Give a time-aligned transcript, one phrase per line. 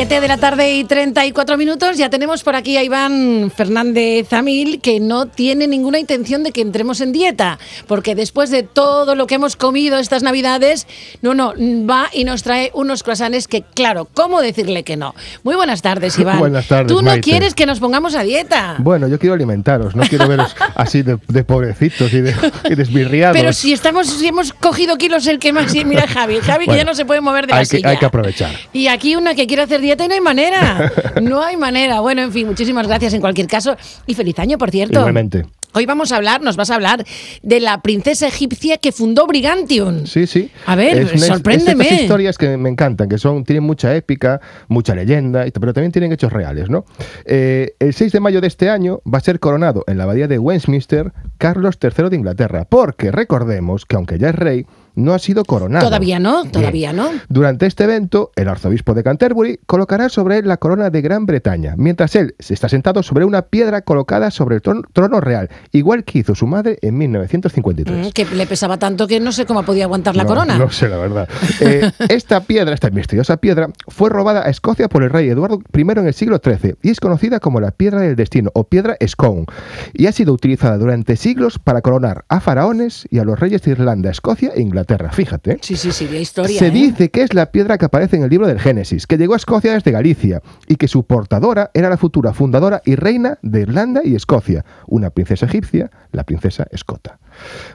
[0.00, 1.98] 7 de la tarde y 34 minutos.
[1.98, 6.62] Ya tenemos por aquí a Iván Fernández Amil, que no tiene ninguna intención de que
[6.62, 10.86] entremos en dieta, porque después de todo lo que hemos comido estas Navidades,
[11.20, 11.52] no, no,
[11.86, 15.14] va y nos trae unos croissants que, claro, ¿cómo decirle que no?
[15.42, 16.38] Muy buenas tardes, Iván.
[16.38, 16.86] Buenas tardes.
[16.86, 17.20] Tú no Maite.
[17.20, 18.76] quieres que nos pongamos a dieta.
[18.78, 22.34] Bueno, yo quiero alimentaros, no quiero veros así de, de pobrecitos y, de,
[22.70, 23.36] y desvirriados.
[23.36, 25.74] Pero si estamos, si hemos cogido kilos el que más.
[25.84, 27.90] Mira, Javi, Javi que ya no se puede mover de la hay que, silla.
[27.90, 28.50] hay que aprovechar.
[28.72, 30.92] Y aquí una que quiere hacer dieta y no hay manera.
[31.22, 32.00] No hay manera.
[32.00, 33.76] Bueno, en fin, muchísimas gracias en cualquier caso.
[34.06, 34.98] Y feliz año, por cierto.
[35.00, 35.44] Igualmente.
[35.72, 37.04] Hoy vamos a hablar, nos vas a hablar
[37.44, 40.04] de la princesa egipcia que fundó Brigantium.
[40.04, 40.50] Sí, sí.
[40.66, 41.84] A ver, Es una- es sorpréndeme.
[41.84, 46.10] estas historias que me encantan, que son tienen mucha épica, mucha leyenda, pero también tienen
[46.10, 46.84] hechos reales, ¿no?
[47.24, 50.26] Eh, el 6 de mayo de este año va a ser coronado en la abadía
[50.26, 55.18] de Westminster Carlos III de Inglaterra, porque recordemos que aunque ya es rey, no ha
[55.18, 55.84] sido coronado.
[55.86, 57.10] Todavía no, todavía no.
[57.28, 61.74] Durante este evento, el arzobispo de Canterbury colocará sobre él la corona de Gran Bretaña,
[61.76, 66.04] mientras él se está sentado sobre una piedra colocada sobre el tron- trono real, igual
[66.04, 68.06] que hizo su madre en 1953.
[68.06, 70.58] Mm, Que le pesaba tanto que no sé cómo podía aguantar la No, corona.
[70.58, 71.28] No sé, la verdad.
[71.60, 75.80] Eh, esta piedra, esta misteriosa piedra, fue robada a Escocia por el rey Eduardo I
[75.82, 79.44] en el siglo XIII y es conocida como la piedra del destino o piedra Scone
[79.92, 83.72] y ha sido utilizada durante siglos para coronar a faraones y a los reyes de
[83.72, 84.79] Irlanda, Escocia e Inglaterra.
[85.12, 85.58] Fíjate.
[85.60, 86.58] Sí, sí, sí, de historia.
[86.58, 86.70] Se ¿eh?
[86.70, 89.36] dice que es la piedra que aparece en el libro del Génesis, que llegó a
[89.36, 94.00] Escocia desde Galicia y que su portadora era la futura fundadora y reina de Irlanda
[94.04, 97.18] y Escocia, una princesa egipcia, la princesa escota.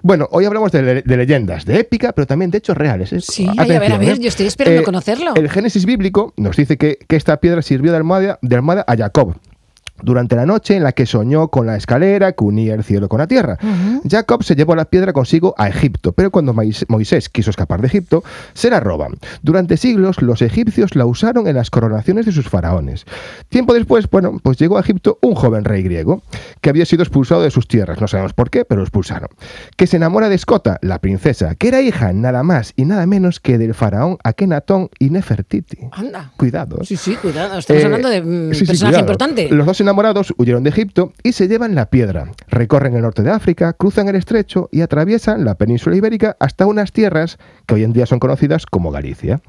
[0.02, 3.12] Bueno, hoy hablamos de, le- de leyendas, de épica, pero también de hechos reales.
[3.14, 3.22] ¿eh?
[3.22, 4.20] Sí, ay, a ver, a ver, ¿eh?
[4.20, 5.34] yo estoy esperando Eh, conocerlo.
[5.36, 8.96] El Génesis bíblico nos dice que, que esta piedra sirvió de almohada, de almohada a
[8.96, 9.36] Jacob.
[10.02, 13.20] Durante la noche en la que soñó con la escalera que unía el cielo con
[13.20, 13.58] la tierra.
[14.10, 17.88] Jacob se llevó la piedra consigo a Egipto, pero cuando Mois- Moisés quiso escapar de
[17.88, 19.14] Egipto, se la roban.
[19.42, 23.06] Durante siglos los egipcios la usaron en las coronaciones de sus faraones.
[23.50, 26.22] Tiempo después, bueno, pues llegó a Egipto un joven rey griego,
[26.62, 29.30] que había sido expulsado de sus tierras, no sabemos por qué, pero lo expulsaron,
[29.78, 33.40] que se enamora de Escota, la princesa, que era hija nada más y nada menos
[33.40, 35.78] que del faraón Akenatón y Nefertiti.
[35.94, 36.32] Anda.
[36.38, 36.78] Cuidado.
[36.82, 36.86] ¿eh?
[36.86, 37.58] Sí, sí, cuidado.
[37.58, 39.50] Estamos Eh, hablando de mm, sí, personaje importante.
[39.50, 42.32] Los dos enamorados huyeron de Egipto y se llevan la piedra.
[42.48, 46.92] Recorren el norte de África, cruzan el estrecho y atraviesan la península ibérica hasta unas
[46.92, 47.38] tierras
[47.68, 49.42] que hoy en día son conocidas como Galicia.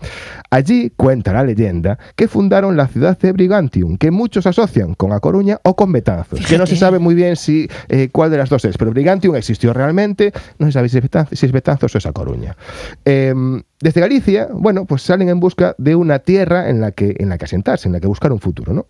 [0.51, 5.21] Allí cuenta la leyenda que fundaron la ciudad de Brigantium, que muchos asocian con A
[5.21, 8.51] Coruña o con Betanzos, que no se sabe muy bien si eh, cuál de las
[8.51, 11.95] dos es, pero Brigantium existió realmente, no se sabe si es Betanzos, si es Betanzos
[11.95, 12.57] o es A Coruña.
[13.05, 17.29] Em, desde Galicia, bueno, pues salen en busca de una tierra en la que, en
[17.29, 18.87] la que asentarse, en la que buscar un futuro, ¿no?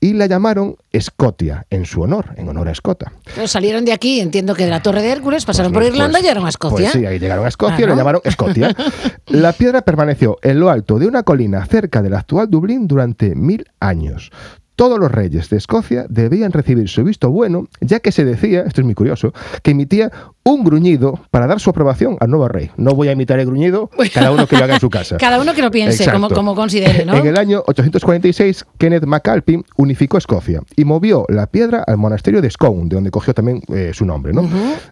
[0.00, 3.12] Y la llamaron Escotia, en su honor, en honor a Escota.
[3.34, 6.12] Pero salieron de aquí, entiendo que de la Torre de Hércules, pasaron por Pues, Irlanda
[6.12, 6.90] pues, y llegaron a Escocia.
[6.90, 8.74] Pues sí, ahí llegaron a Escocia y la llamaron Escocia.
[9.26, 13.66] La piedra permaneció en lo alto de una colina cerca del actual Dublín durante mil
[13.78, 14.30] años.
[14.74, 18.80] Todos los reyes de Escocia debían recibir su visto bueno, ya que se decía, esto
[18.80, 20.10] es muy curioso, que emitía
[20.42, 22.70] un gruñido para dar su aprobación al nuevo rey.
[22.76, 25.16] No voy a imitar el gruñido, cada uno que lo haga en su casa.
[25.18, 27.14] Cada uno que lo piense, como considere, ¿no?
[27.14, 32.50] En el año 846, Kenneth MacAlpin unificó Escocia y movió la piedra al monasterio de
[32.50, 34.32] Scone, de donde cogió también eh, su nombre.
[34.32, 34.48] ¿no?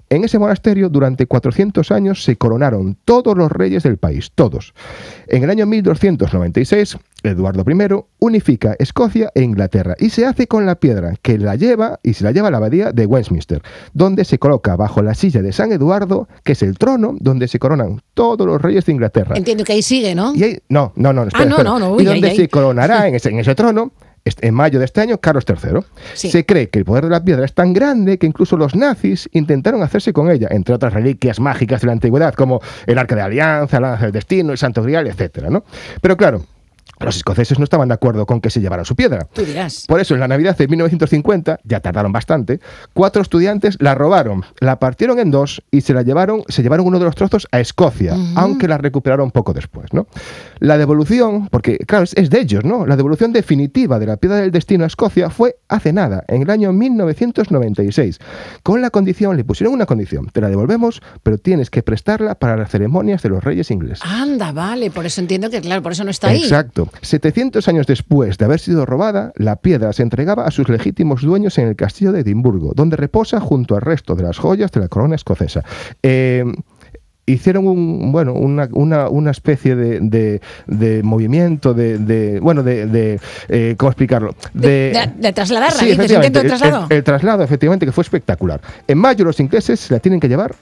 [0.09, 4.75] En ese monasterio, durante 400 años, se coronaron todos los reyes del país, todos.
[5.29, 10.77] En el año 1296, Eduardo I unifica Escocia e Inglaterra y se hace con la
[10.77, 14.39] piedra que la lleva y se la lleva a la abadía de Westminster, donde se
[14.39, 18.47] coloca bajo la silla de San Eduardo, que es el trono donde se coronan todos
[18.47, 19.35] los reyes de Inglaterra.
[19.37, 20.35] Entiendo que ahí sigue, ¿no?
[20.35, 21.71] Y ahí- no, no, no, espera, Ah, no, espera.
[21.71, 23.93] no, no, uy, y donde se coronará en ese, en ese trono,
[24.25, 25.81] est- en mayo de este año, Carlos III.
[26.15, 26.31] Sí.
[26.31, 29.29] Se cree que el poder de la piedra es tan grande que incluso los nazis
[29.33, 33.23] intentaron hacerse con ella, entre otras reliquias mágicas de la antigüedad, como el Arca de
[33.23, 35.65] Alianza, el Ángel del Destino, el Santo Grial, etcétera, ¿no?
[36.03, 36.43] Pero claro,
[37.01, 39.27] los escoceses no estaban de acuerdo con que se llevara su piedra.
[39.33, 39.85] Tú dirás.
[39.87, 42.61] Por eso, en la Navidad de 1950, ya tardaron bastante,
[42.93, 46.99] cuatro estudiantes la robaron, la partieron en dos y se la llevaron, se llevaron uno
[46.99, 50.07] de los trozos a Escocia, aunque la recuperaron poco después, ¿no?
[50.59, 52.87] La devolución, porque claro, es, es de ellos, ¿no?
[52.87, 56.51] La devolución definitiva de la piedra del destino a Escocia fue hace nada, en el
[56.51, 58.19] año 1996,
[58.63, 62.57] con la condición, le pusieron una condición, te la devolvemos, pero tienes que prestarla para
[62.57, 64.05] las ceremonias de los reyes ingleses.
[64.05, 66.43] Anda, vale, por eso entiendo que, claro, por eso no está ahí.
[66.43, 66.78] Exacto.
[67.03, 71.59] 700 años después de haber sido robada, la piedra se entregaba a sus legítimos dueños
[71.59, 74.89] en el castillo de Edimburgo, donde reposa junto al resto de las joyas de la
[74.89, 75.63] corona escocesa.
[76.03, 76.45] Eh,
[77.27, 83.21] hicieron un bueno una, una, una especie de, de- de movimiento de, de- bueno de,
[83.51, 84.93] eh, cómo explicarlo De,
[85.35, 86.47] trasladarla, dices, efectivamente, el-
[86.91, 88.63] el- el traslado efectivamente que fue espectacular.
[88.87, 90.55] En mayo los ingleses se la tienen que llevar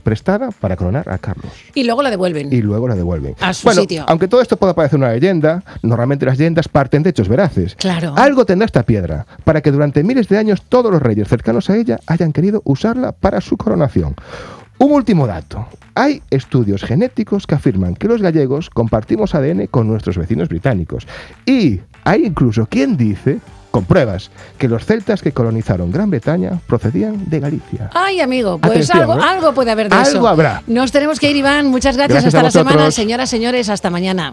[0.00, 1.52] prestada para coronar a Carlos.
[1.74, 2.52] Y luego la devuelven.
[2.52, 3.36] Y luego la devuelven.
[3.40, 4.04] A su bueno, sitio.
[4.08, 7.74] aunque todo esto pueda parecer una leyenda, normalmente las leyendas parten de hechos veraces.
[7.76, 8.14] Claro.
[8.16, 11.76] Algo tendrá esta piedra para que durante miles de años todos los reyes cercanos a
[11.76, 14.14] ella hayan querido usarla para su coronación.
[14.78, 15.66] Un último dato.
[15.94, 21.06] Hay estudios genéticos que afirman que los gallegos compartimos ADN con nuestros vecinos británicos.
[21.46, 23.38] Y hay incluso quien dice,
[23.74, 27.90] con pruebas, que los celtas que colonizaron Gran Bretaña procedían de Galicia.
[27.92, 29.26] Ay, amigo, pues Atención, algo, ¿eh?
[29.28, 30.12] algo puede haber de eso.
[30.12, 30.62] Algo habrá.
[30.68, 31.66] Nos tenemos que ir, Iván.
[31.66, 32.22] Muchas gracias.
[32.22, 32.90] Gracias hasta la semana.
[32.92, 34.32] Señoras, señores, hasta mañana.